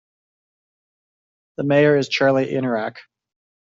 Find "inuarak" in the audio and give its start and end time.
2.51-2.95